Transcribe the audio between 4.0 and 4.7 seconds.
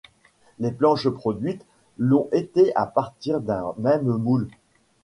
moule.